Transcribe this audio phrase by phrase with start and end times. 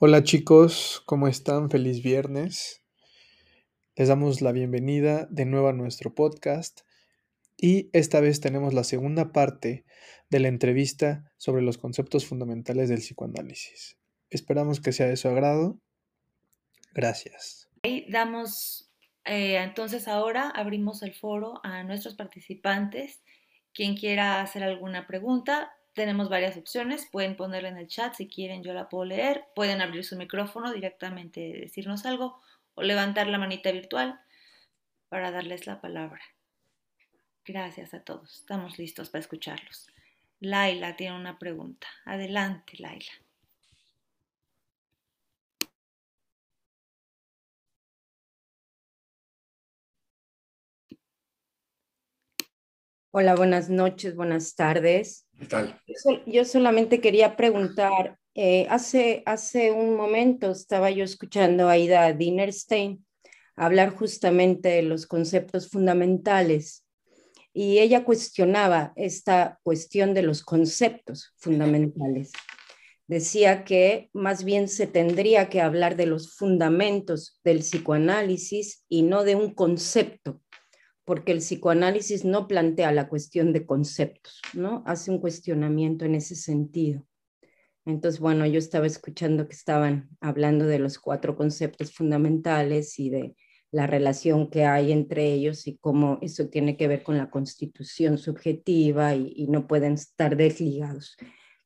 [0.00, 1.70] Hola chicos, ¿cómo están?
[1.70, 2.84] Feliz viernes.
[3.96, 6.82] Les damos la bienvenida de nuevo a nuestro podcast
[7.56, 9.84] y esta vez tenemos la segunda parte
[10.30, 13.98] de la entrevista sobre los conceptos fundamentales del psicoanálisis.
[14.30, 15.80] Esperamos que sea de su agrado.
[16.92, 17.68] Gracias.
[18.08, 18.92] Damos,
[19.24, 23.24] eh, entonces ahora abrimos el foro a nuestros participantes.
[23.74, 28.62] Quien quiera hacer alguna pregunta, tenemos varias opciones, pueden ponerla en el chat si quieren,
[28.62, 32.40] yo la puedo leer, pueden abrir su micrófono directamente, decirnos algo
[32.74, 34.18] o levantar la manita virtual
[35.08, 36.22] para darles la palabra.
[37.44, 39.88] Gracias a todos, estamos listos para escucharlos.
[40.40, 41.88] Laila tiene una pregunta.
[42.04, 43.10] Adelante, Laila.
[53.10, 55.27] Hola, buenas noches, buenas tardes.
[56.26, 63.04] Yo, solamente quería preguntar, eh, hace, hace un momento estaba yo escuchando a Ida Dinerstein
[63.56, 66.84] hablar justamente de los conceptos fundamentales
[67.52, 72.30] y ella cuestionaba esta cuestión de los conceptos fundamentales.
[73.08, 79.24] Decía que más bien se tendría que hablar de los fundamentos del psicoanálisis y no
[79.24, 80.40] de un concepto
[81.08, 84.82] porque el psicoanálisis no plantea la cuestión de conceptos, ¿no?
[84.84, 87.02] Hace un cuestionamiento en ese sentido.
[87.86, 93.34] Entonces, bueno, yo estaba escuchando que estaban hablando de los cuatro conceptos fundamentales y de
[93.70, 98.18] la relación que hay entre ellos y cómo eso tiene que ver con la constitución
[98.18, 101.16] subjetiva y, y no pueden estar desligados.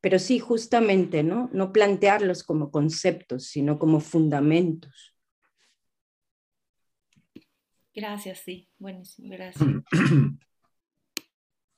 [0.00, 1.50] Pero sí, justamente, ¿no?
[1.52, 5.11] No plantearlos como conceptos, sino como fundamentos.
[7.94, 9.68] Gracias, sí, buenísimo, gracias.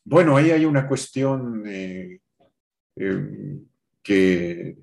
[0.07, 2.21] Bueno, ahí hay una cuestión eh,
[2.95, 3.67] em,
[4.03, 4.77] que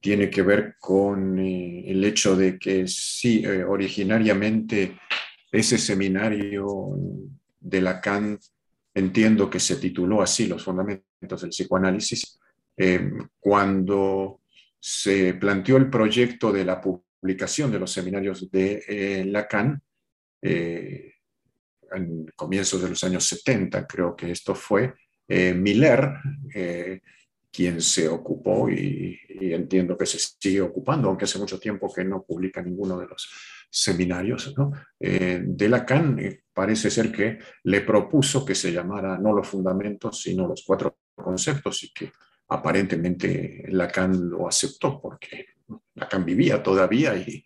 [0.00, 4.98] tiene que ver con eh, el hecho de que sí, eh, originariamente
[5.52, 6.90] ese seminario
[7.60, 8.36] de Lacan,
[8.92, 12.38] entiendo que se tituló así, Los Fundamentos del Psicoanálisis,
[13.40, 14.40] cuando
[14.78, 19.82] se planteó el proyecto de la publicación de los seminarios de Lacan,
[20.42, 21.12] eh,
[21.92, 24.94] en comienzos de los años 70, creo que esto fue,
[25.26, 26.10] eh, Miller,
[26.54, 27.00] eh,
[27.50, 32.24] quien se ocupó y, entiendo que se sigue ocupando, aunque hace mucho tiempo que no
[32.24, 33.28] publica ninguno de los
[33.70, 34.72] seminarios, ¿no?
[34.98, 36.18] de Lacan
[36.52, 41.82] parece ser que le propuso que se llamara no los fundamentos, sino los cuatro conceptos
[41.84, 42.10] y que
[42.48, 45.46] aparentemente Lacan lo aceptó porque
[45.94, 47.44] Lacan vivía todavía y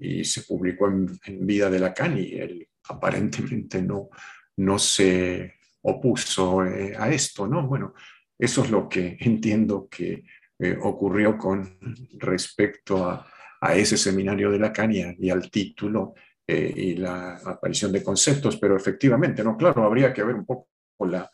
[0.00, 4.08] y se publicó en, vida de Lacan y él aparentemente no,
[4.56, 7.66] no se opuso eh, a esto, ¿no?
[7.66, 7.94] Bueno,
[8.38, 10.24] eso es lo que entiendo que
[10.58, 11.78] eh, ocurrió con
[12.18, 13.26] respecto a,
[13.60, 16.14] a, ese seminario de Lacan y, al título
[16.46, 19.56] eh, y la aparición de conceptos, pero efectivamente, ¿no?
[19.56, 20.68] Claro, habría que ver un poco
[21.00, 21.30] la,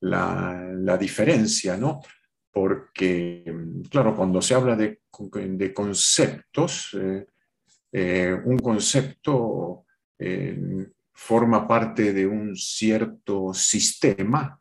[0.00, 2.00] la, la diferencia, ¿no?
[2.52, 3.44] Porque,
[3.90, 5.00] claro, cuando se habla de,
[5.32, 7.26] de conceptos, eh,
[7.92, 9.84] un concepto
[10.18, 14.60] eh, forma parte de un cierto sistema,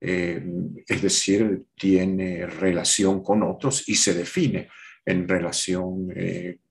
[0.00, 0.44] eh,
[0.86, 4.68] es decir, tiene relación con otros y se define
[5.04, 6.08] en relación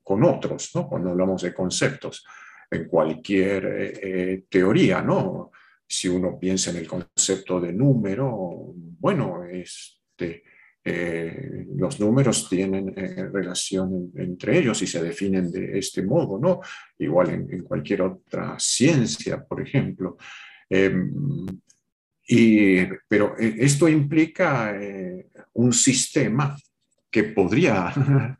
[0.04, 0.88] con otros, ¿no?
[0.88, 2.26] cuando hablamos de conceptos,
[2.70, 5.52] en cualquier teoría, ¿no?
[5.88, 10.44] Si uno piensa en el concepto de número, bueno, este,
[10.84, 16.62] eh, los números tienen eh, relación entre ellos y se definen de este modo, ¿no?
[16.98, 20.18] Igual en, cualquier otra ciencia, por ejemplo.
[20.70, 21.46] Em,
[22.28, 24.74] y, pero eh, esto implica
[25.54, 26.56] un sistema
[27.12, 27.94] que podría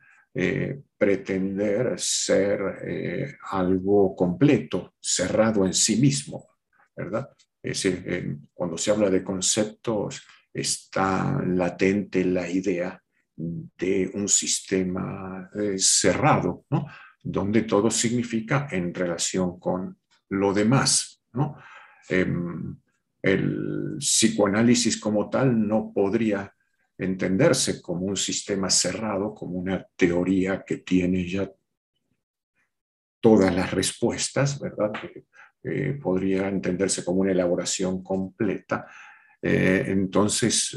[0.96, 6.46] pretender ser algo completo, cerrado en sí mismo,
[6.96, 7.28] ¿verdad?
[7.62, 7.86] Es
[8.54, 10.22] cuando se habla de conceptos
[10.52, 13.02] está latente la idea
[13.36, 16.86] de un sistema eh, cerrado, ¿no?
[17.22, 19.98] donde todo significa en relación con
[20.28, 21.22] lo demás.
[21.32, 21.56] ¿no?
[22.08, 22.76] Em,
[23.22, 26.54] el psicoanálisis como tal no podría
[26.96, 31.50] entenderse como un sistema cerrado, como una teoría que tiene ya
[33.20, 34.92] todas las respuestas, ¿verdad?
[35.62, 38.86] Eh, podría entenderse como una elaboración completa,
[39.42, 40.76] eh, entonces,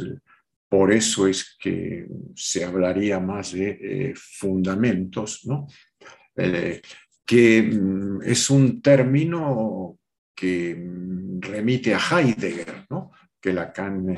[0.70, 5.68] por eso es que se hablaría más de eh, fundamentos, ¿no?
[6.36, 6.82] Eh,
[7.26, 9.98] que mm, es un término
[10.36, 13.12] que mm, remite a Heidegger, ¿no?
[13.40, 14.16] que Lacan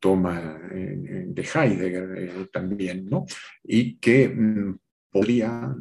[0.00, 3.26] toma de Heidegger también, ¿no?
[3.64, 4.78] y que mm,
[5.10, 5.74] podría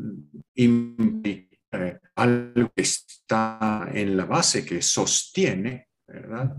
[0.55, 6.57] implicar algo que está en la base, que sostiene, ¿verdad?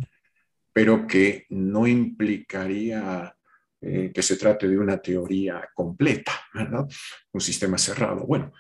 [0.78, 3.36] Pero que no implicaría
[3.80, 6.86] eh, que se trate de una teoría completa, ¿verdad?
[7.32, 8.24] Un sistema cerrado.
[8.24, 8.52] Bueno,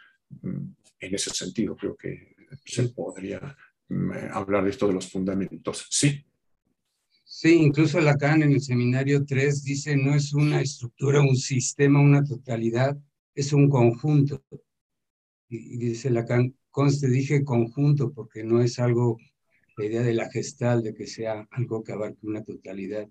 [0.42, 0.64] mm,
[0.98, 2.34] en ese sentido creo que
[2.64, 3.56] se podría
[3.88, 5.86] mm, hablar de esto de los fundamentos.
[5.90, 6.26] Sí.
[7.24, 12.24] Sí, incluso Lacan en el seminario 3 dice no es una estructura, un sistema, una
[12.24, 12.98] totalidad,
[13.32, 14.42] es un conjunto.
[15.48, 19.18] Y, dice Lacan, conste, dije conjunto porque no es algo,
[19.78, 23.08] la idea de la gestal, de que sea algo que abarque una totalidad.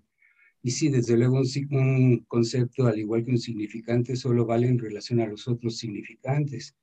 [0.62, 5.20] Y sí, desde luego un, concepto, al igual que un significante, solo vale en relación
[5.20, 6.76] a los otros significantes.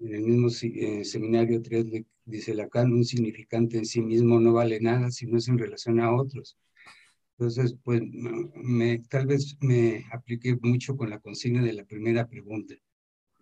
[0.00, 1.86] En el mismo eh, seminario 3
[2.24, 6.00] dice Lacan, un significante en sí mismo no vale nada si no es en relación
[6.00, 6.56] a otros.
[7.38, 12.74] Entonces, pues me, tal vez me apliqué mucho con la consigna de la primera pregunta.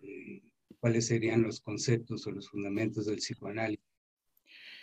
[0.01, 0.43] Eh,
[0.79, 3.88] ¿Cuáles serían los conceptos o los fundamentos del psicoanálisis?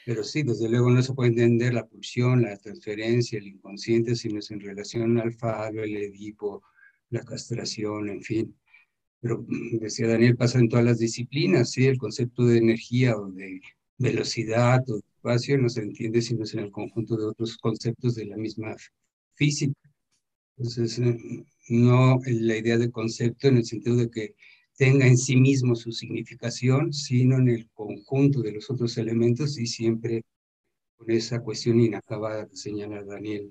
[0.07, 4.39] Pero sí, desde luego no se puede entender la pulsión, la transferencia, el inconsciente, sino
[4.39, 6.63] es en relación al falo, el edipo,
[7.11, 8.57] la castración, en fin.
[9.21, 9.45] Pero
[9.81, 11.87] decía Daniel, pasa en todas las disciplinas, ¿sí?
[11.87, 13.61] El concepto de energía o de
[13.99, 18.27] velocidad o espacio no se entiende sino es en el conjunto de otros conceptos de
[18.27, 18.77] la misma
[19.35, 19.75] física.
[20.57, 24.37] Entonces, eh, no la idea de concepto en el sentido de que
[24.77, 29.67] tenga en sí mismo su significación, sino en el conjunto de los otros elementos y
[29.67, 30.23] siempre
[30.97, 33.51] con esa cuestión inacabada que señala Daniel.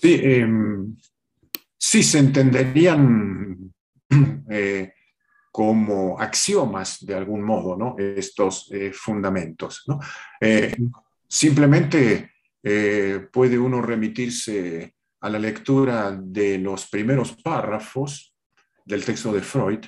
[0.00, 0.96] Sí, em,
[1.76, 3.72] sí se entenderían
[4.50, 4.92] eh,
[5.50, 7.96] como axiomas de algún modo, ¿no?
[7.98, 9.98] Estos eh, fundamentos, ¿no?
[10.40, 10.76] Eh,
[11.26, 12.30] simplemente
[13.32, 18.29] puede uno remitirse a la lectura de los primeros párrafos
[18.90, 19.80] del texto de Freud,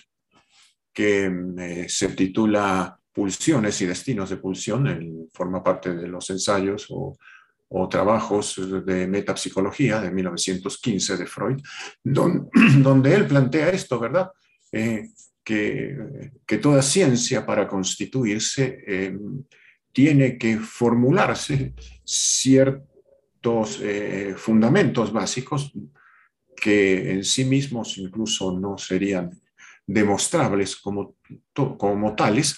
[0.93, 7.17] que eh, se titula Pulsiones y Destinos de Pulsión, forma parte de los ensayos o,
[7.91, 11.57] trabajos de metapsicología de 1915 de Freud,
[12.05, 14.31] donde él plantea esto, ¿verdad?
[14.71, 15.09] Eh,
[15.43, 19.17] que, que, toda ciencia para constituirse eh,
[19.91, 21.73] tiene que formularse
[22.05, 23.81] ciertos
[24.37, 25.73] fundamentos básicos
[26.63, 29.31] que en sí mismos incluso no serían
[29.85, 31.17] demostrables como,
[31.53, 32.57] como tales,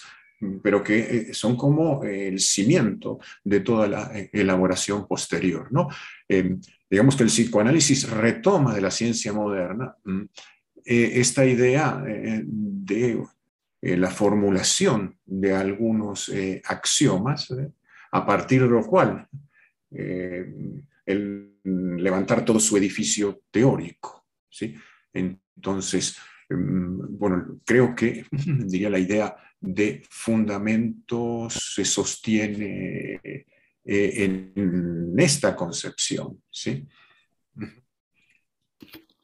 [0.61, 5.69] pero que eh, son como el cimiento de toda la eh, elaboración posterior.
[5.71, 5.87] ¿no?
[6.29, 6.55] Eh,
[6.87, 10.21] digamos que el psicoanálisis retoma de la ciencia moderna mm,
[10.85, 13.23] esta idea de
[13.81, 16.31] la formulación de algunos
[16.63, 17.51] axiomas,
[18.11, 19.27] a partir de lo cual
[19.89, 24.27] el levantar todo su edificio teórico.
[24.49, 24.75] ¿sí?
[25.13, 26.17] Entonces,
[26.49, 36.41] mm, bueno, creo que, diría, la idea de fundamentos se sostiene eh, en esta concepción.
[36.49, 36.87] ¿sí?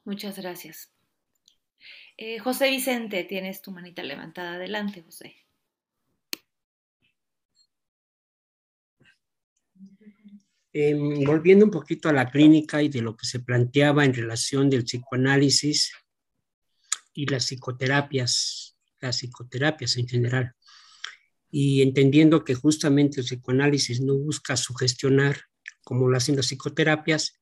[0.04, 0.92] Muchas gracias.
[2.16, 4.54] Eh, José Vicente, tienes tu manita levantada.
[4.54, 5.36] Adelante, José.
[10.74, 14.70] Em, volviendo un poquito a la clínica y de lo que se planteaba en relación
[14.70, 15.92] del psicoanálisis
[17.12, 20.54] y las psicoterapias, las psicoterapias en general,
[21.50, 25.42] y entendiendo que justamente el psicoanálisis no busca sugestionar
[25.84, 27.38] como lo hacen las psicoterapias,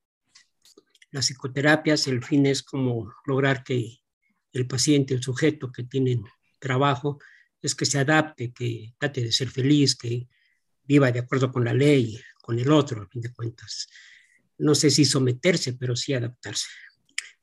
[1.11, 3.99] las psicoterapias el fin es como lograr que
[4.51, 6.21] el paciente, el sujeto que tiene
[6.59, 7.19] trabajo,
[7.61, 10.27] es que se adapte, que trate de ser feliz, que
[10.83, 12.19] viva de acuerdo con la ley,
[12.59, 13.89] el otro, a fin de cuentas.
[14.57, 16.67] No sé si someterse, pero sí adaptarse.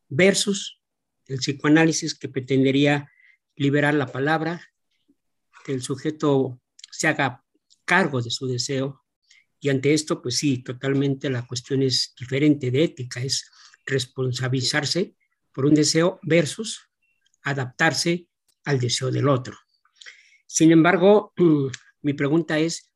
[0.08, 0.80] Versus
[1.26, 3.10] el psicoanálisis que pretendería
[3.56, 4.62] liberar la palabra,
[5.64, 6.60] que el sujeto
[6.90, 7.44] se haga
[7.84, 9.04] cargo de su deseo.
[9.60, 13.50] Y ante esto, pues sí, totalmente la cuestión es diferente de ética, es
[13.84, 15.16] responsabilizarse
[15.52, 16.88] por un deseo versus
[17.42, 18.28] adaptarse
[18.64, 19.56] al deseo del otro.
[20.46, 21.32] Sin embargo,
[22.02, 22.92] mi pregunta es,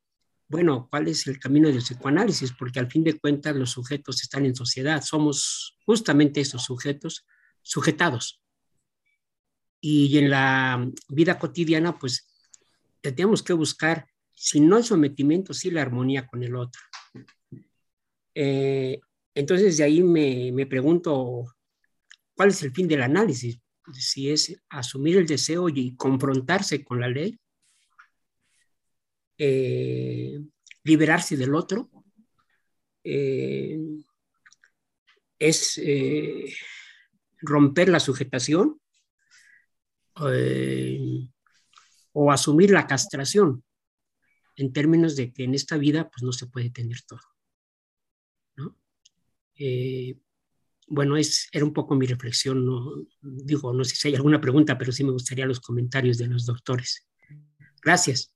[0.52, 2.52] bueno, ¿cuál es el camino del psicoanálisis?
[2.52, 7.26] Porque al fin de cuentas los sujetos están en sociedad, somos justamente esos sujetos
[7.62, 8.42] sujetados.
[9.80, 12.28] Y en la vida cotidiana, pues
[13.00, 16.82] tenemos que buscar, si no el sometimiento, sí la armonía con el otro.
[18.34, 19.00] Eh,
[19.34, 21.46] entonces de ahí me, me pregunto,
[22.36, 23.58] ¿cuál es el fin del análisis?
[23.94, 27.40] Si es asumir el deseo y confrontarse con la ley,
[29.38, 30.40] eh,
[30.84, 31.90] liberarse del otro,
[33.04, 33.78] eh,
[35.38, 36.54] es eh,
[37.40, 38.80] romper la sujetación
[42.12, 43.64] o asumir la castración
[44.56, 47.20] en términos de que en esta vida pues no se puede tener todo.
[48.56, 48.76] ¿no?
[50.94, 54.76] Bueno, es, era un poco mi reflexión, no, digo, no sé si hay alguna pregunta,
[54.76, 57.08] pero sí me gustaría los comentarios de los doctores.
[57.82, 58.30] Gracias.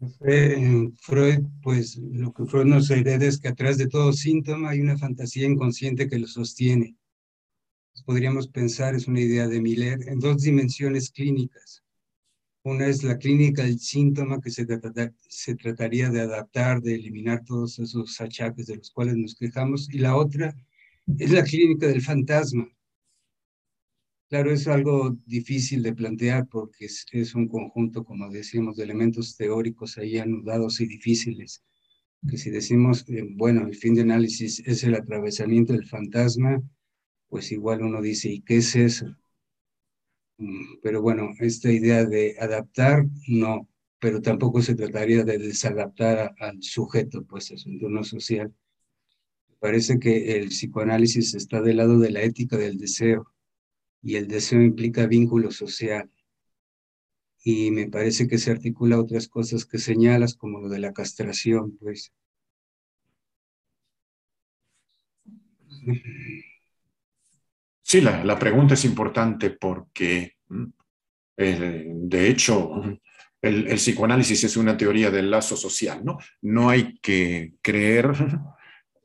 [0.00, 4.96] Freud, pues lo que Freud nos hereda es que atrás de todo síntoma hay una
[4.96, 6.96] fantasía inconsciente que lo sostiene.
[8.06, 11.82] Podríamos pensar, es una idea de Miller, en dos dimensiones clínicas.
[12.62, 14.66] Una es la clínica del síntoma que se,
[15.28, 19.98] se trataría de adaptar, de eliminar todos esos achaques de los cuales nos quejamos, y
[19.98, 20.54] la otra
[21.18, 22.68] es la clínica del fantasma,
[24.30, 29.98] Claro, es algo difícil de plantear porque es, un conjunto, como decíamos, de elementos teóricos
[29.98, 31.64] ahí anudados y difíciles.
[32.28, 36.62] Que si decimos, eh, bueno, el fin de análisis es el atravesamiento del fantasma,
[37.28, 39.06] pues igual uno dice, ¿y qué es eso?
[40.38, 43.68] Mm, pero bueno, esta idea de adaptar, no,
[43.98, 48.54] pero tampoco se trataría de desadaptar al sujeto, pues es un entorno social.
[49.60, 53.30] Parece que el psicoanálisis está del lado de la ética del deseo
[54.02, 56.10] y el deseo implica vínculo social.
[57.42, 61.76] Y me parece que se articula otras cosas que señalas, como lo de la castración,
[61.78, 62.12] pues.
[67.82, 70.36] Sí, la, la pregunta es importante porque,
[71.36, 72.82] eh, de hecho,
[73.40, 76.18] el, el, psicoanálisis es una teoría del lazo social, ¿no?
[76.42, 78.12] No hay que creer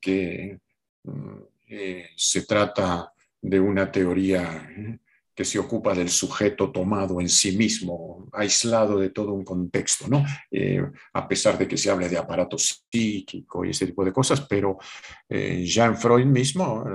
[0.02, 0.60] que
[1.04, 1.38] mm,
[1.70, 3.12] eh, se trata
[3.42, 4.70] de una teoría
[5.36, 10.26] que se ocupa del sujeto tomado en sí mismo, aislado de todo un contexto, ¿no?
[10.50, 14.42] Eh, a pesar de que se hable de aparato psíquico y ese tipo de cosas,
[14.48, 14.78] pero
[15.28, 16.86] eh, en Freud mismo.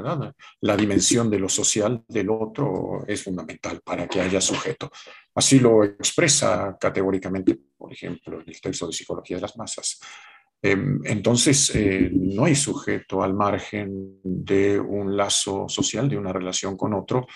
[0.63, 4.91] La dimensión de lo social del otro es fundamental para que haya sujeto.
[5.35, 10.01] Así lo expresa categóricamente, por ejemplo, el texto de Psicología de las Masas.
[10.63, 16.77] Em, entonces, eh, no hay sujeto al margen de un lazo social, de una relación
[16.77, 17.27] con otro.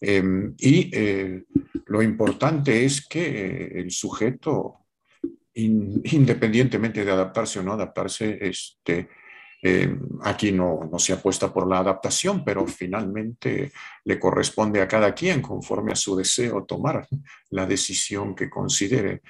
[0.00, 1.44] Em, y eh,
[1.86, 4.86] lo importante es que el sujeto,
[5.54, 9.08] independientemente de adaptarse o no adaptarse, este,
[9.62, 13.72] em, aquí no, no, se apuesta por la adaptación, pero finalmente
[14.04, 17.06] le corresponde a cada quien, conforme a su deseo, tomar
[17.50, 19.22] la decisión que considere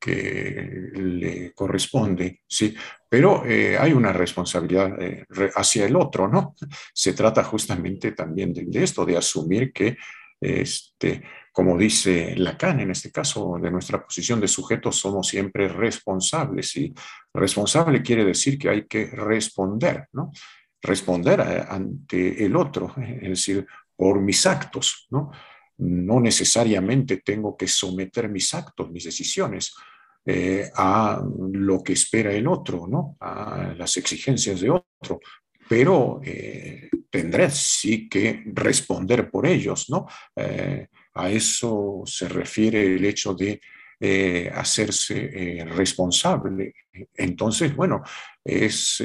[0.00, 2.74] que le corresponde, ¿sí?
[3.08, 6.54] Pero eh, hay una responsabilidad eh, hacia el otro, ¿no?
[6.94, 9.96] Se trata justamente también de, esto, de asumir que,
[10.40, 16.74] este, como dice Lacan en este caso, de nuestra posición de sujeto somos siempre responsables,
[16.76, 16.94] y
[17.34, 20.30] responsable quiere decir que hay que responder, ¿no?
[20.80, 25.30] Responder ante el otro, es decir, por mis actos, ¿no?
[25.80, 29.74] No necesariamente tengo que someter mis actos, mis decisiones
[30.26, 31.22] eh, a
[31.52, 33.16] lo que espera el otro, ¿no?
[33.20, 35.20] a las exigencias de otro,
[35.66, 39.88] pero eh, tendré sí que responder por ellos.
[39.88, 40.06] ¿no?
[40.36, 43.60] Eh, a eso se refiere el hecho de
[44.54, 46.72] hacerse responsable.
[47.14, 48.02] Entonces, bueno,
[48.42, 49.04] es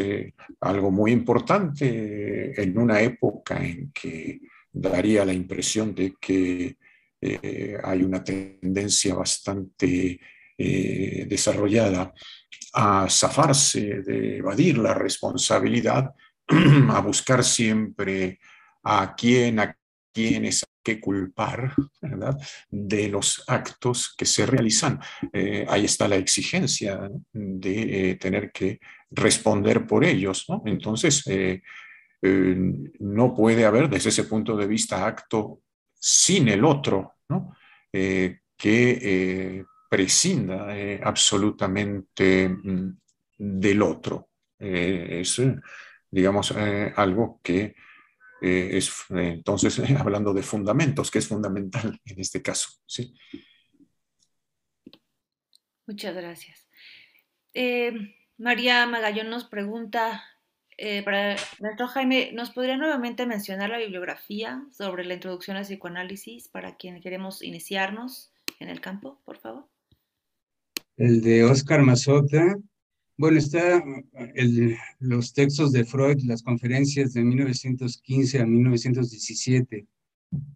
[0.61, 4.39] algo muy importante en una época en que
[4.75, 6.77] daría la impresión de que
[7.21, 10.19] eh, hay una tendencia bastante
[10.57, 12.13] eh, desarrollada
[12.73, 16.13] a zafarse, de evadir la responsabilidad,
[16.89, 18.39] a buscar siempre
[18.83, 19.77] a quién, a
[20.13, 21.73] quiénes que culpar
[22.69, 24.99] de los actos que se realizan.
[25.33, 28.79] Eh, ahí está la exigencia de tener que
[29.09, 30.45] responder por ellos.
[30.47, 30.61] ¿no?
[30.65, 31.23] Entonces,
[32.27, 32.55] eh,
[32.99, 35.61] no puede haber desde ese punto de vista acto
[35.93, 37.55] sin el otro, ¿no?
[37.93, 40.67] Eh, que eh, prescinda
[41.03, 42.97] absolutamente mm,
[43.37, 44.29] del otro.
[44.57, 45.41] es,
[46.09, 46.51] digamos,
[46.95, 47.75] algo que
[48.41, 52.69] es, entonces, hablando de fundamentos, que es fundamental en este caso.
[52.87, 53.13] ¿sí?
[55.85, 56.67] Muchas gracias.
[58.37, 60.23] María Magallón nos pregunta,
[60.77, 66.49] eh, para nuestro Jaime, ¿nos podría nuevamente mencionar la bibliografía sobre la introducción al psicoanálisis
[66.49, 69.69] para quien queremos iniciarnos en el campo, por favor?
[70.97, 72.57] El de Oscar Mazota.
[73.17, 73.81] Bueno, está
[74.33, 79.87] el, los textos de Freud, las conferencias de 1915 a 1917.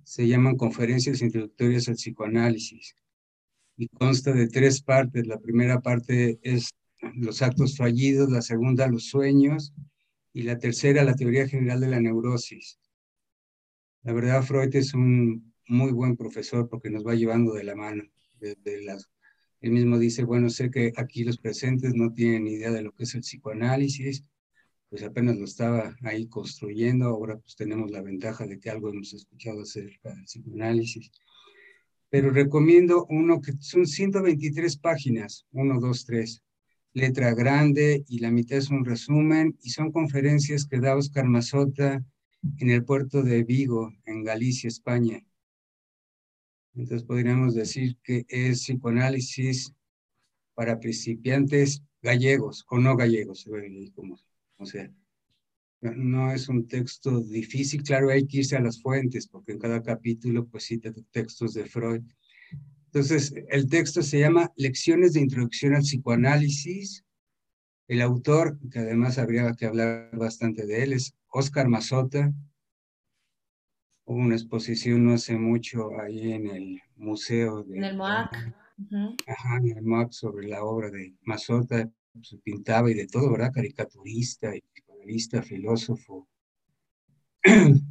[0.03, 2.93] Se llaman conferencias introductorias al psicoanálisis
[3.77, 5.25] y consta de tres partes.
[5.27, 6.71] La primera parte es
[7.15, 9.73] los actos fallidos, la segunda los sueños
[10.33, 12.79] y la tercera, la teoría general de la neurosis.
[14.03, 18.03] La verdad, Freud es un muy buen profesor porque nos va llevando de la mano.
[18.39, 19.09] De, las,
[19.61, 23.03] él mismo dice, bueno, sé que aquí los presentes no tienen idea de lo que
[23.03, 24.23] es el psicoanálisis,
[24.89, 29.13] pues apenas lo estaba ahí construyendo, ahora pues tenemos la ventaja de que algo hemos
[29.13, 31.11] escuchado acerca del psicoanálisis.
[32.09, 36.43] Pero recomiendo uno que son 123 páginas, 1, 2, 3,
[36.93, 42.03] letra grande y la mitad es un resumen y son conferencias que da Oscar Mazota
[42.57, 45.23] en el puerto de Vigo, en Galicia, España.
[46.73, 49.73] Entonces podríamos decir que es psicoanálisis
[50.53, 53.47] para principiantes gallegos o no gallegos,
[53.93, 54.91] como sea,
[55.81, 59.81] no es un texto difícil, claro, hay que irse a las fuentes, porque en cada
[59.81, 62.01] capítulo pues cita textos de Freud.
[62.91, 67.05] Entonces, el texto se llama Lecciones de Introducción al Psicoanálisis.
[67.87, 72.33] El autor, que además habría que hablar bastante de él, es Oscar Mazota.
[74.05, 77.77] Hubo una exposición no hace mucho ahí en el museo de...
[77.77, 78.55] En el MOAC.
[79.27, 81.87] Ajá, en el MOAC sobre la obra de Mazota
[82.23, 83.51] se pintaba y de todo, ¿verdad?
[83.53, 86.27] Caricaturista psicoanalista, filósofo.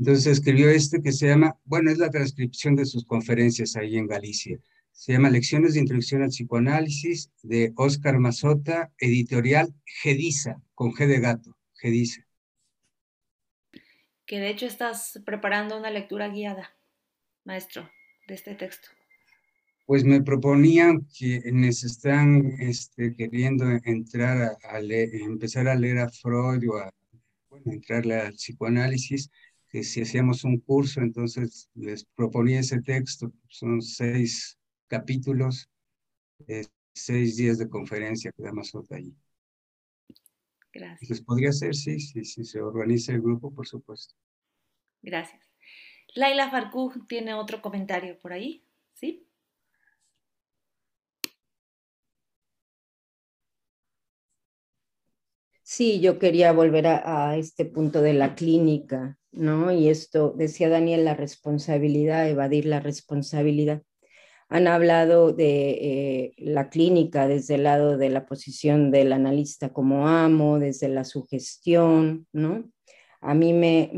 [0.00, 4.06] Entonces escribió este que se llama, bueno, es la transcripción de sus conferencias ahí en
[4.06, 4.58] Galicia.
[4.92, 11.20] Se llama Lecciones de Introducción al Psicoanálisis de Oscar Mazota, editorial Gedisa, con G de
[11.20, 12.26] gato, Gedisa.
[14.24, 16.74] Que de hecho estás preparando una lectura guiada,
[17.44, 17.90] maestro,
[18.26, 18.88] de este texto
[19.84, 26.76] pues me proponían quienes están este, queriendo entrar a, empezar a leer a Freud o
[26.78, 26.94] a
[27.48, 29.32] bueno, entrarle al psicoanálisis,
[29.70, 34.58] que si hacíamos un curso, entonces les proponía ese texto, son seis
[34.88, 35.70] capítulos,
[36.92, 39.14] seis días de conferencia que da otra allí.
[40.72, 41.02] Gracias.
[41.02, 44.14] Entonces podría ser, sí, sí, sí, se organiza el grupo, por supuesto.
[45.02, 45.50] Gracias.
[46.14, 49.30] Laila Farcú tiene otro comentario por ahí, ¿sí?
[55.62, 59.72] Sí, yo quería volver a, este punto de la clínica, ¿no?
[59.72, 63.82] Y esto, decía Daniel, la responsabilidad, evadir la responsabilidad.
[64.48, 70.08] Han hablado de eh, la clínica desde el lado de la posición del analista como
[70.08, 72.64] amo, desde la sugestión, ¿no?
[73.20, 73.90] A mí me,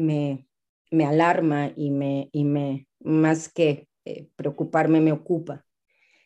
[0.91, 5.65] me, alarma y me, y me, más que eh, preocuparme, me ocupa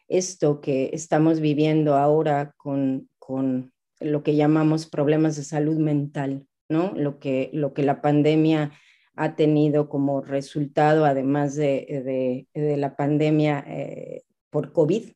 [0.09, 6.93] esto que estamos viviendo ahora con, con lo que llamamos problemas de salud mental, ¿no?
[6.95, 8.73] Lo que, lo que la pandemia
[9.17, 15.11] ha tenido como resultado, además de, la pandemia eh, por COVID,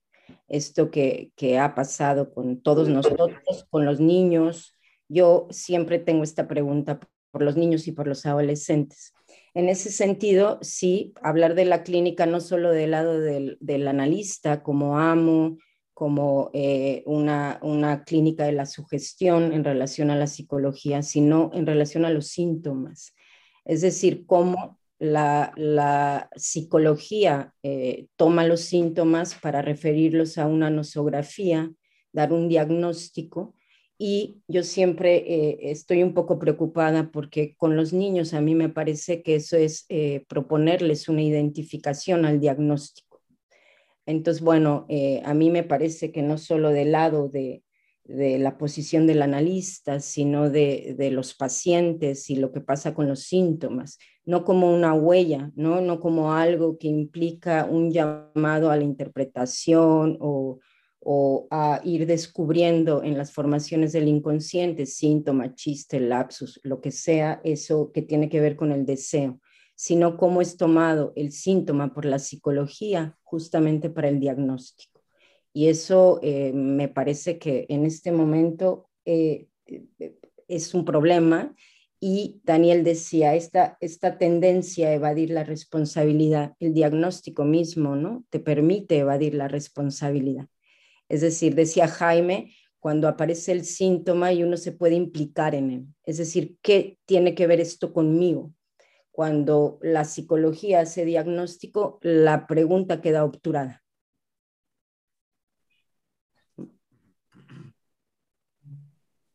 [0.49, 4.77] esto que, ha pasado con todos nosotros, con los niños.
[5.09, 6.99] Yo siempre tengo esta pregunta
[7.31, 9.13] por los niños y por los adolescentes.
[9.55, 14.63] En ese sentido, sí, hablar de la clínica no solo del lado del, del analista
[14.63, 15.59] como amo,
[15.93, 21.67] como eh, una, una, clínica de la sugestión en relación a la psicología, sino en
[21.67, 23.13] relación a los síntomas.
[23.71, 31.73] Es decir, cómo la, psicología eh, toma los síntomas para referirlos a una nosografía,
[32.13, 33.55] dar un diagnóstico.
[33.99, 38.71] Y yo siempre eh, estoy un poco preocupada porque con los niños a mí me
[38.71, 39.87] parece que eso es
[40.29, 43.11] proponerles una identificación al diagnóstico
[44.11, 47.63] entonces, bueno, eh, a mí me parece que no solo del lado de,
[48.05, 53.99] la posición del analista, sino de, los pacientes y lo que pasa con los síntomas,
[54.25, 60.17] no como una huella, no, no como algo que implica un llamado a la interpretación
[60.21, 60.59] o,
[60.99, 67.41] o a ir descubriendo en las formaciones del inconsciente, síntoma, chiste, lapsus, lo que sea,
[67.45, 69.41] eso que tiene que ver con el deseo
[69.81, 75.00] sino cómo es tomado el síntoma por la psicología justamente para el diagnóstico.
[75.53, 79.49] Y eso eh, me parece que en este momento eh,
[80.49, 81.55] es un problema
[81.99, 88.25] y Daniel decía, esta, esta tendencia a evadir la responsabilidad, el diagnóstico mismo, ¿no?
[88.31, 90.47] Te permite evadir la responsabilidad.
[91.09, 95.87] Es decir, decía Jaime, cuando aparece el síntoma y uno se puede implicar en él.
[96.05, 98.55] Es decir, ¿qué tiene que ver esto conmigo?
[99.21, 103.80] cuando la psicología hace diagnóstico, la pregunta queda obturada.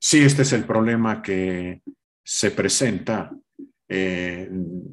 [0.08, 1.82] Sí, este es el problema que
[2.24, 3.32] se presenta
[3.90, 4.48] eh,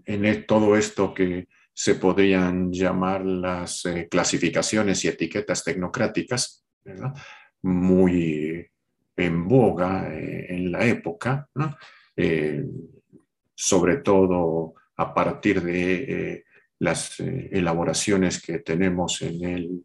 [0.07, 6.65] en todo esto que se podrían llamar las eh, clasificaciones y etiquetas tecnocráticas,
[7.61, 8.67] muy
[9.15, 11.47] en boga eh, en la época,
[13.55, 16.47] sobre todo a partir de
[16.79, 19.85] las elaboraciones que tenemos en el,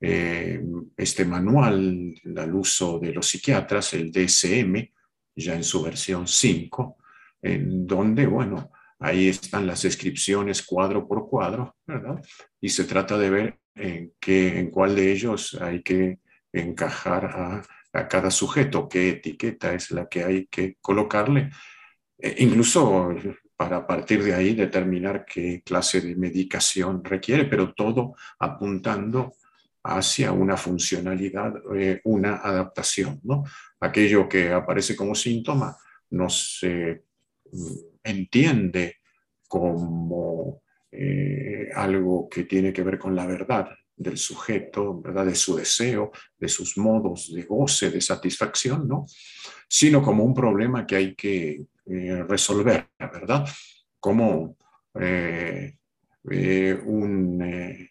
[0.00, 4.92] este manual al uso de los psiquiatras, el DSM,
[5.34, 6.96] ya en su versión 5,
[7.42, 12.22] en donde, bueno, ahí están las descripciones cuadro por cuadro, ¿verdad?
[12.60, 16.18] Y se trata de ver en, qué, en cuál de ellos hay que
[16.52, 21.50] encajar a, a cada sujeto, qué etiqueta es la que hay que colocarle,
[22.18, 23.14] e incluso
[23.56, 29.34] para partir de ahí determinar qué clase de medicación requiere, pero todo apuntando
[29.88, 33.44] hacia una funcionalidad, eh, una adaptación, ¿no?
[33.80, 35.76] Aquello que aparece como síntoma
[36.10, 37.04] no se
[37.50, 37.72] mm,
[38.04, 38.96] entiende
[39.46, 45.26] como eh, algo que tiene que ver con la verdad del sujeto, ¿verdad?
[45.26, 49.06] De su deseo, de sus modos de goce, de satisfacción, ¿no?
[49.68, 53.48] Sino como un problema que hay que eh, resolver, ¿verdad?
[53.98, 54.56] Como
[54.94, 55.78] un
[56.84, 57.88] un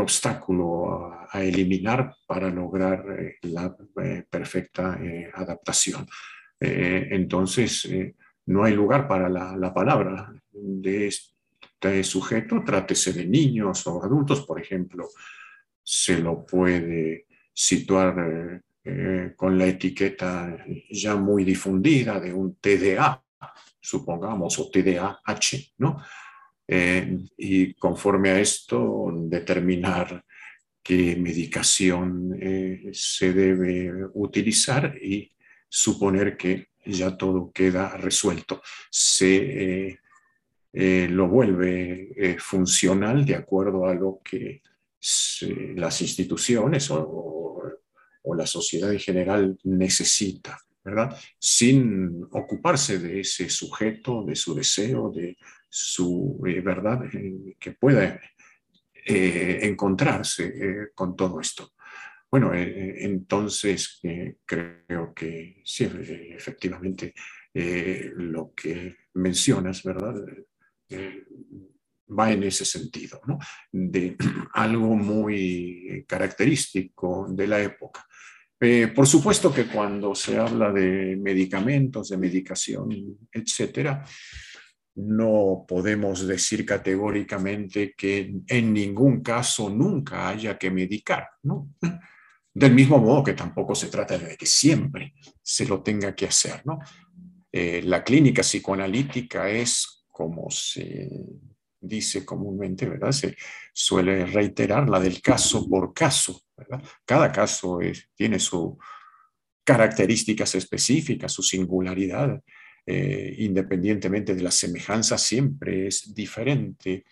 [0.00, 4.98] obstáculo a, eliminar para lograr eh, la eh, perfecta
[5.34, 6.06] adaptación.
[6.58, 7.88] entonces,
[8.46, 14.58] no hay lugar para la, palabra de este sujeto, trátese de niños o adultos, por
[14.58, 15.08] ejemplo,
[15.82, 18.62] se lo puede situar
[19.36, 23.22] con la etiqueta ya muy difundida de un TDA,
[23.80, 26.00] supongamos, o TDAH, ¿no?
[26.68, 30.24] Eh, y conforme a esto determinar
[30.82, 35.30] qué medicación eh, se debe utilizar y
[35.68, 38.62] suponer que ya todo queda resuelto.
[38.90, 39.98] Se
[40.72, 44.62] eh, lo vuelve funcional de acuerdo a lo que
[45.74, 47.72] las instituciones o,
[48.22, 51.16] o, la sociedad en general necesita, ¿verdad?
[51.38, 55.36] Sin ocuparse de ese sujeto, de su deseo, de
[55.76, 58.18] su eh, verdad, eh, que pueda
[58.94, 61.74] eh, encontrarse con todo esto.
[62.30, 64.00] Bueno, entonces
[64.44, 65.88] creo que sí,
[66.34, 67.14] efectivamente,
[67.54, 70.14] lo que mencionas, ¿verdad?
[72.18, 73.38] va en ese sentido, ¿no?
[73.70, 74.16] De
[74.54, 78.04] algo muy característico de la época.
[78.94, 82.88] por supuesto que cuando se habla de medicamentos, de medicación,
[83.30, 84.04] etcétera,
[84.96, 91.74] no podemos decir categóricamente que en ningún caso nunca haya que medicar, ¿no?
[92.54, 96.62] Del mismo modo que tampoco se trata de que siempre se lo tenga que hacer,
[96.64, 96.78] ¿no?
[97.52, 101.10] Eh, la clínica psicoanalítica es, como se
[101.78, 103.12] dice comúnmente, ¿verdad?
[103.12, 103.36] Se
[103.74, 106.42] suele reiterar la del caso por caso.
[107.04, 107.80] Cada caso
[108.14, 108.72] tiene sus
[109.62, 112.40] características específicas, su singularidad,
[112.86, 117.04] eh, independientemente de la semejanza, siempre es diferente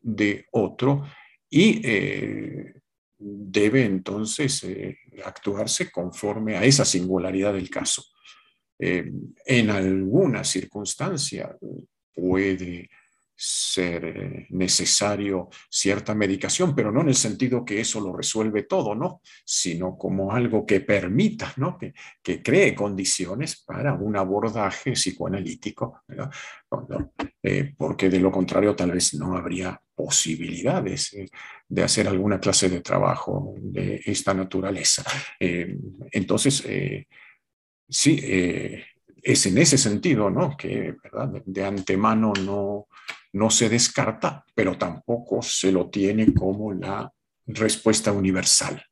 [0.00, 1.04] de otro
[1.50, 2.72] y eh,
[3.18, 8.04] debe entonces eh, actuarse conforme a esa singularidad del caso.
[8.80, 11.56] en alguna circunstancia
[12.14, 12.88] puede
[13.40, 18.96] ser eh, necesario cierta medicación, pero no en el sentido que eso lo resuelve todo,
[18.96, 19.20] ¿no?
[19.44, 21.78] Sino como algo que permita, ¿no?
[21.78, 21.94] Que,
[22.42, 26.30] cree condiciones para un abordaje psicoanalítico, ¿verdad?
[27.42, 31.28] Eh, porque de lo contrario tal vez no habría posibilidades eh,
[31.68, 35.04] de hacer alguna clase de trabajo de esta naturaleza.
[35.38, 36.66] entonces,
[37.88, 38.20] sí,
[39.22, 40.56] es en ese sentido, ¿no?
[40.56, 40.96] Que
[41.44, 42.88] de antemano no,
[43.32, 47.12] no se descarta, pero tampoco se lo tiene como la
[47.46, 48.82] respuesta universal.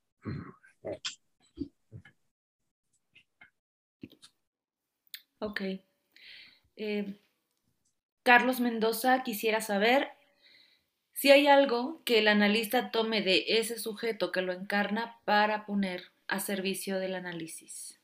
[5.39, 5.61] Ok.
[6.77, 7.21] Eh,
[8.23, 10.09] Carlos Mendoza quisiera saber
[11.13, 16.13] si hay algo que el analista tome de ese sujeto que lo encarna para poner
[16.29, 18.01] a servicio del análisis.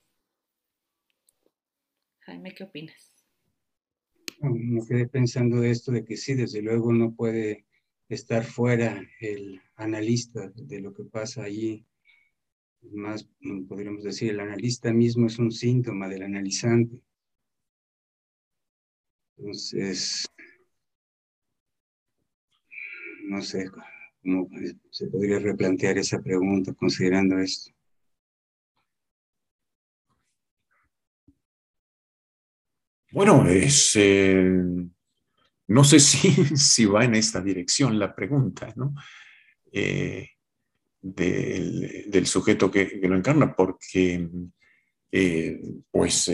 [2.21, 3.12] Jaime, ¿qué opinas?
[4.41, 7.67] Me quedé pensando de esto, de que sí, desde luego no puede
[8.09, 11.87] estar fuera el analista de lo que pasa allí.
[12.83, 13.29] Más
[13.69, 17.01] podríamos decir, el analista mismo es un síntoma del analizante.
[19.37, 20.27] Entonces,
[23.25, 23.71] no sé
[24.23, 24.49] cómo
[24.91, 27.73] se podría replantear esa pregunta considerando esto.
[33.13, 34.51] Bueno, es, eh,
[35.69, 36.01] no sé
[36.57, 38.95] si, va en esta dirección la pregunta, ¿no?
[39.71, 40.31] Eh,
[41.03, 44.29] del, sujeto que, lo encarna, porque
[45.11, 46.31] eh, pues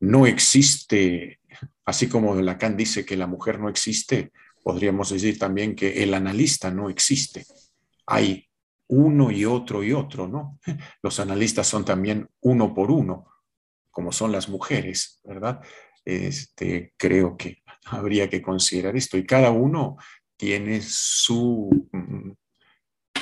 [0.00, 1.40] no existe,
[1.84, 6.70] así como Lacan dice que la mujer no existe, podríamos decir también que el analista
[6.70, 7.44] no existe.
[8.06, 8.48] Hay
[8.88, 10.58] uno y otro y otro, ¿no?
[11.02, 13.31] Los analistas son también uno por uno,
[13.92, 15.60] como son las mujeres, ¿verdad?
[16.04, 19.96] Este, creo que habría que considerar esto y cada uno
[20.36, 22.30] tiene su mm,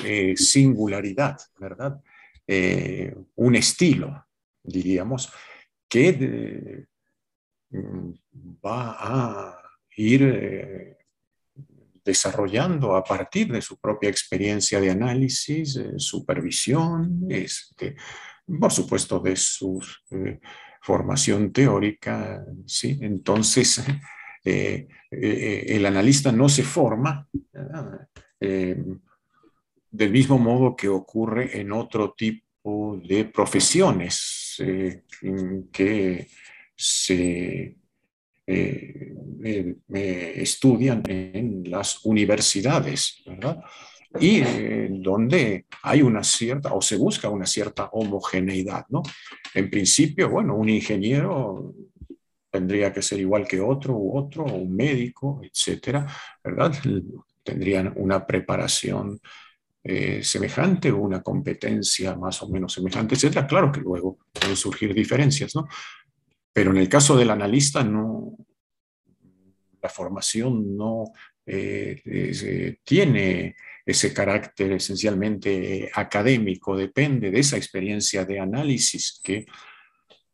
[0.04, 2.00] eh, singularidad, ¿verdad?
[2.46, 4.26] Eh, un estilo,
[4.62, 5.30] diríamos,
[5.88, 6.86] que
[7.70, 8.10] mm,
[8.64, 9.62] va a
[9.96, 10.96] ir eh,
[12.02, 17.96] desarrollando a partir de su propia experiencia de análisis, supervisión, este,
[18.58, 19.80] por supuesto de su
[20.82, 22.98] formación teórica, ¿sí?
[23.00, 23.82] Entonces,
[24.44, 27.28] el analista no se forma
[29.90, 35.02] del mismo modo que ocurre en otro tipo de profesiones eh,
[35.72, 36.28] que
[36.76, 37.76] se
[38.46, 39.14] eh,
[40.36, 43.62] estudian en las universidades, ¿verdad?
[44.18, 49.02] Y eh, donde hay una cierta, o se busca una cierta homogeneidad, ¿no?
[49.54, 51.74] En principio, bueno, un ingeniero
[52.50, 56.06] tendría que ser igual que otro u otro, un médico, etcétera,
[56.42, 56.72] ¿verdad?
[57.44, 59.20] Tendrían una preparación
[59.82, 63.46] eh, semejante una competencia más o menos semejante, etcétera.
[63.46, 65.68] Claro que luego pueden surgir diferencias, ¿no?
[66.52, 68.36] Pero en el caso del analista, no,
[69.80, 71.04] la formación no
[71.46, 73.56] eh, eh, tiene
[73.90, 79.46] ese carácter esencialmente académico, depende de esa experiencia de análisis que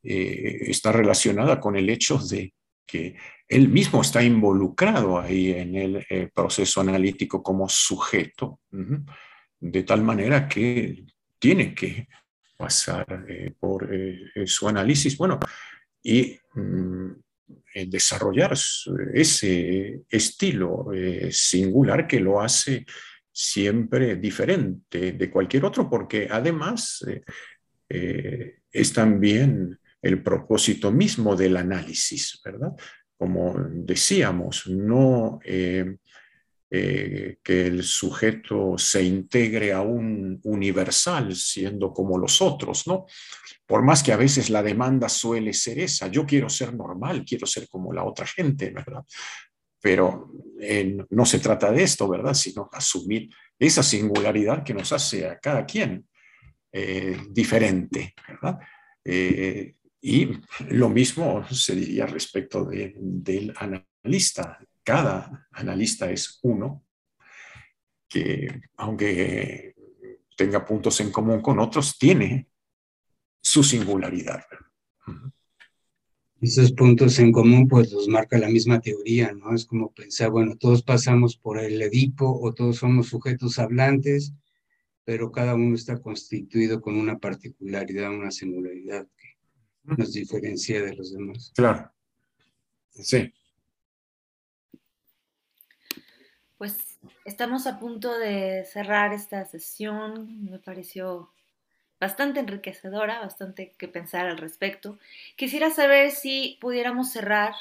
[0.02, 2.54] está relacionada con el hecho de
[2.86, 3.16] que
[3.48, 8.60] él mismo está involucrado ahí en el proceso analítico como sujeto
[9.60, 11.04] de tal manera que
[11.38, 12.08] tiene que
[12.56, 15.38] pasar eh, por eh, su análisis, bueno,
[16.02, 17.10] y mm,
[17.88, 18.54] desarrollar
[19.12, 22.86] ese estilo eh, singular que lo hace
[23.38, 27.04] siempre diferente de cualquier otro, porque además
[27.88, 32.72] es también el propósito mismo del análisis, ¿verdad?
[33.18, 35.38] Como decíamos, no
[36.68, 43.06] eh, que el sujeto se integre a un universal siendo como los otros, ¿no?
[43.64, 47.46] Por más que a veces la demanda suele ser esa, yo quiero ser normal, quiero
[47.46, 49.04] ser como la otra gente, ¿verdad?
[49.80, 52.34] Pero eh, no se trata de esto, ¿verdad?
[52.34, 56.06] Sino asumir esa singularidad que nos hace a cada quien
[56.72, 58.58] eh, diferente, ¿verdad?
[60.00, 60.28] y
[60.70, 66.84] lo mismo se diría respecto del analista cada analista es uno,
[68.08, 69.74] que aunque
[70.36, 72.48] tenga puntos en común con otros, tiene
[73.42, 74.44] su singularidad.
[76.40, 79.54] Esos puntos en común pues los marca la misma teoría, ¿no?
[79.54, 84.34] Es como pensar, bueno, todos pasamos por el Edipo o todos somos sujetos hablantes,
[85.04, 89.36] pero cada uno está constituido con una particularidad, una singularidad que
[89.84, 91.52] nos diferencia de los demás.
[91.54, 91.90] Claro.
[92.90, 93.32] Sí.
[96.58, 100.44] Pues estamos a punto de cerrar esta sesión.
[100.44, 101.30] Me pareció
[102.00, 104.98] bastante enriquecedora, bastante que pensar al respecto.
[105.36, 107.54] Quisiera saber si pudiéramos cerrar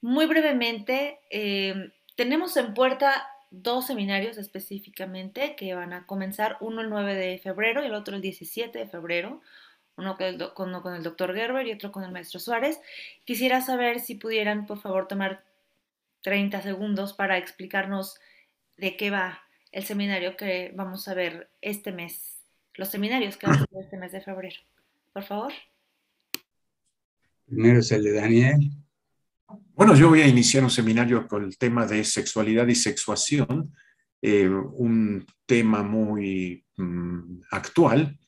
[0.00, 1.18] muy brevemente.
[1.30, 7.38] Eh, tenemos en puerta dos seminarios específicamente que van a comenzar, uno el 9 de
[7.38, 9.40] febrero y el otro el 17 de febrero,
[9.96, 10.16] uno
[10.54, 12.80] con el doctor Gerber y otro con el maestro Suárez.
[13.24, 15.44] Quisiera saber si pudieran, por favor, tomar
[16.22, 18.18] 30 segundos para explicarnos
[18.76, 22.39] de qué va el seminario que vamos a ver este mes,
[22.80, 24.56] los seminarios que vamos a este mes de febrero.
[25.12, 25.52] Por favor.
[27.44, 28.70] Primero es el de Daniel.
[29.74, 33.74] Bueno, yo voy a iniciar un seminario con el tema de sexualidad y sexuación,
[34.22, 38.18] eh, un tema muy mm, actual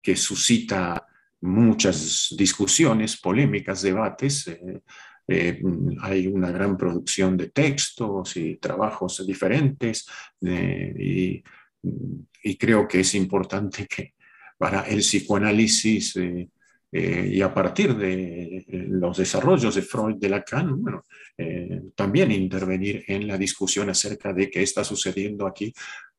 [0.00, 1.06] que suscita
[1.42, 4.46] muchas discusiones, polémicas, debates.
[4.48, 4.80] Eh,
[5.28, 5.60] eh,
[6.00, 10.06] hay una gran producción de textos y trabajos diferentes
[10.40, 11.44] eh, y,
[12.58, 14.14] creo que es importante que
[14.58, 16.48] para el psicoanálisis eh,
[16.92, 21.04] y a partir de los desarrollos de Freud, de Lacan, bueno,
[21.94, 25.72] también intervenir en la discusión acerca de qué está sucediendo aquí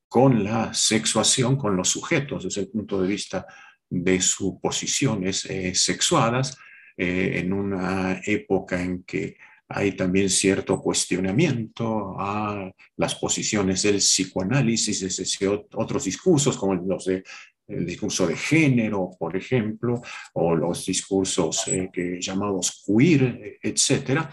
[0.07, 3.45] con la sexuación, con los sujetos desde el punto de vista
[3.89, 6.57] de sus posiciones sexuadas
[6.97, 9.37] eh, en una época en que
[9.73, 17.23] hay también cierto cuestionamiento a las posiciones del psicoanálisis, desde otros discursos como los de
[17.71, 20.01] el discurso de género, por ejemplo,
[20.33, 24.29] o los discursos eh, que, llamados queer, etcétera,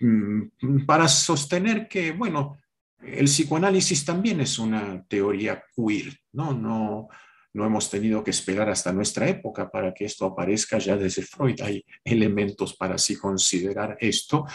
[0.00, 2.56] mm, para sostener que, bueno,
[3.02, 6.52] el psicoanálisis también es una teoría queer, ¿no?
[6.52, 7.08] No,
[7.54, 11.60] no hemos tenido que esperar hasta nuestra época para que esto aparezca ya desde Freud.
[11.62, 14.46] Hay elementos para así considerar esto,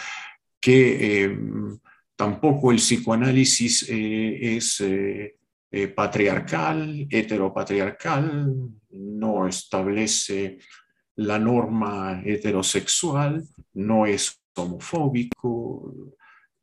[0.60, 1.38] que eh,
[2.16, 8.52] tampoco el psicoanálisis eh, es eh, patriarcal, heteropatriarcal,
[8.90, 10.58] no establece
[11.16, 15.94] la norma heterosexual, no es homofóbico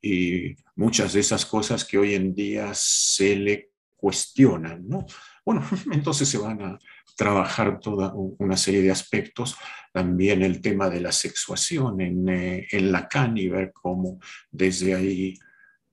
[0.02, 5.06] y muchas de esas cosas que hoy en día se le cuestionan, ¿no?
[5.46, 6.80] Bueno, entonces se van a
[7.16, 9.56] trabajar toda una serie de aspectos,
[9.94, 14.20] también el tema de la sexuación en, eh, en Lacan y ver cómo
[14.52, 15.38] desde ahí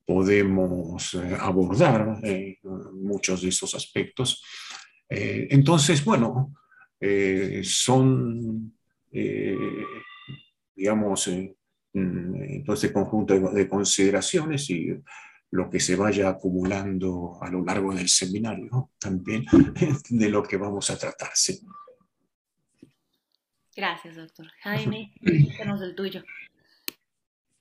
[0.05, 2.59] podemos eh, abordar eh,
[2.95, 4.43] muchos de esos aspectos.
[5.09, 6.55] entonces, bueno,
[7.63, 8.73] son,
[10.75, 11.31] digamos,
[11.93, 14.97] mm, todo este conjunto de consideraciones y
[15.53, 19.45] lo que se vaya acumulando a lo largo del seminario, también
[20.09, 21.61] de lo que vamos a tratarse.
[23.77, 24.47] Gracias, doctor.
[24.63, 26.25] Jaime, cuéntanos del tuyo.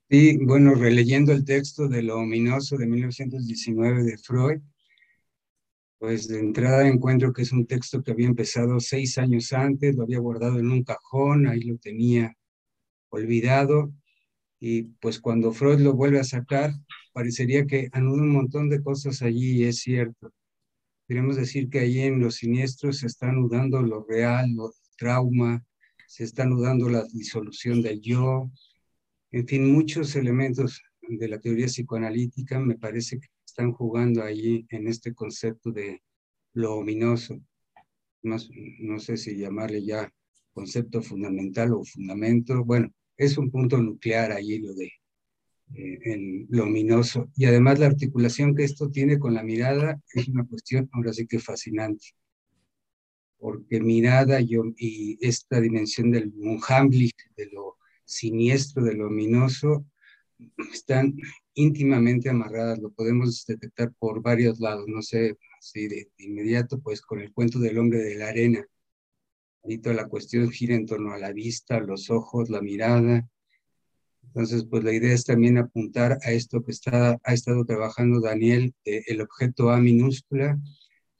[0.09, 4.61] Sí, bueno, releyendo el texto de Lo ominoso de 1919 de Freud,
[5.99, 10.03] pues de entrada encuentro que es un texto que había empezado seis años antes, lo
[10.03, 12.35] había guardado en un cajón, ahí lo tenía
[13.09, 13.93] olvidado,
[14.61, 16.71] y pues cuando Freud lo vuelve a sacar,
[17.13, 20.33] parecería que anuda un montón de cosas allí y es cierto.
[21.07, 25.63] Queremos decir que allí en los siniestros se está anudando lo real, lo trauma,
[26.07, 28.51] se está anudando la disolución del yo,
[29.31, 34.87] en fin, muchos elementos de la teoría psicoanalítica me parece que están jugando allí en
[34.87, 36.03] este concepto de
[36.53, 37.41] lo ominoso.
[38.23, 38.35] No,
[38.79, 40.11] no sé si llamarle ya
[40.51, 42.65] concepto fundamental o fundamento.
[42.65, 44.91] Bueno, es un punto nuclear allí lo de
[45.75, 47.29] eh, el, lo ominoso.
[47.35, 51.27] Y además la articulación que esto tiene con la mirada es una cuestión ahora sí
[51.27, 52.07] que fascinante.
[53.37, 59.85] Porque mirada yo, y esta dimensión del Munhamlich, de lo siniestro, de lo ominoso,
[60.73, 61.15] están
[61.53, 67.19] íntimamente amarradas, lo podemos detectar por varios lados, no sé si de, inmediato, pues con
[67.19, 68.65] el cuento del hombre de la arena.
[69.63, 73.27] Ahí toda la cuestión gira en torno a la vista, los ojos, la mirada,
[74.33, 78.73] entonces, pues la idea es también apuntar a esto que está, ha estado trabajando Daniel,
[78.85, 80.57] el objeto A minúscula,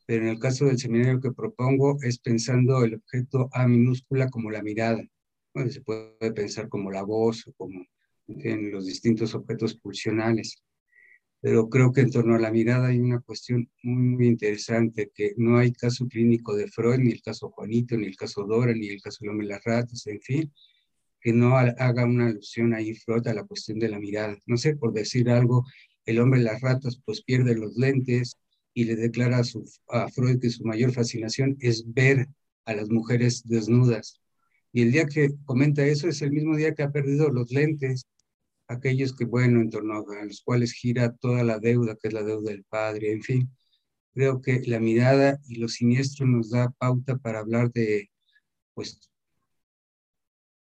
[0.06, 4.50] pero en el caso del seminario que propongo es pensando el objeto A minúscula como
[4.50, 5.04] la mirada.
[5.54, 7.86] Bueno, se puede pensar como la voz o como
[8.28, 10.64] en los distintos objetos pulsionales.
[11.42, 15.34] Pero creo que en torno a la mirada hay una cuestión muy, muy interesante, que
[15.36, 18.88] no hay caso clínico de Freud, ni el caso Juanito, ni el caso Dora, ni
[18.88, 20.54] el caso hombre las ratas, en fin,
[21.22, 24.38] que no haga una alusión ahí Freud a la cuestión de la mirada.
[24.48, 25.66] No sé, por decir algo,
[26.06, 28.38] el hombre las ratas pues pierde los lentes
[28.74, 32.28] y le declara a, su, a Freud que su mayor fascinación es ver
[32.66, 34.20] a las mujeres desnudas.
[34.74, 38.06] Y el día que comenta eso es el mismo día que ha perdido los lentes,
[38.68, 42.24] aquellos que, bueno, en torno a los cuales gira toda la deuda, que es la
[42.24, 43.52] deuda del padre, en fin.
[44.14, 48.10] Creo que la mirada y lo siniestro nos da pauta para hablar de,
[48.74, 49.11] pues,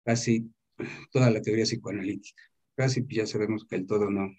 [0.08, 0.50] casi
[1.12, 2.42] toda la teoría psicoanalítica.
[2.78, 4.30] Casi ya sabemos que el todo no.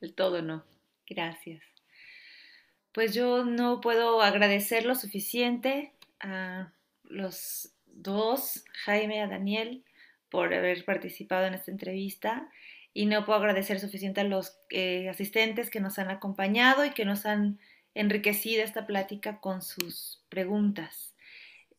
[0.00, 0.64] El todo no.
[1.06, 1.62] Gracias.
[2.92, 6.72] Pues yo no puedo agradecer lo suficiente a
[7.04, 9.84] los dos, Jaime y a Daniel,
[10.30, 12.50] por haber participado en esta entrevista
[12.94, 17.04] y no puedo agradecer suficiente a los eh, asistentes que nos han acompañado y que
[17.04, 17.58] nos han
[17.94, 21.14] enriquecido esta plática con sus preguntas.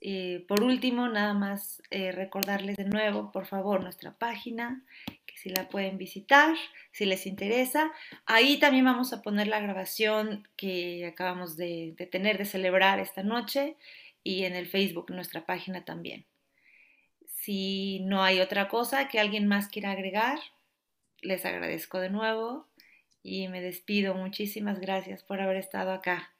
[0.01, 4.83] Eh, por último, nada más eh, recordarles de nuevo, por favor, nuestra página,
[5.27, 6.55] que si la pueden visitar,
[6.91, 7.91] si les interesa.
[8.25, 13.21] Ahí también vamos a poner la grabación que acabamos de, de tener, de celebrar esta
[13.21, 13.77] noche,
[14.23, 16.25] y en el Facebook, nuestra página también.
[17.25, 20.39] Si no hay otra cosa que alguien más quiera agregar,
[21.21, 22.67] les agradezco de nuevo
[23.23, 24.13] y me despido.
[24.13, 26.31] Muchísimas gracias por haber estado acá.